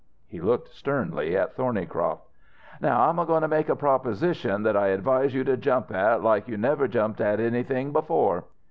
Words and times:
He 0.27 0.41
looked 0.41 0.69
sternly 0.69 1.37
at 1.37 1.53
Thornycroft. 1.53 2.25
"Now 2.81 3.07
I'm 3.07 3.23
goin' 3.23 3.43
to 3.43 3.47
make 3.47 3.69
a 3.69 3.75
proposition 3.75 4.63
that 4.63 4.75
I 4.75 4.87
advise 4.87 5.35
you 5.35 5.43
to 5.43 5.55
jump 5.55 5.91
at 5.93 6.23
like 6.23 6.47
you 6.47 6.57
never 6.57 6.87
jumped 6.87 7.21
at 7.21 7.39
anything 7.39 7.91
before. 7.91 8.45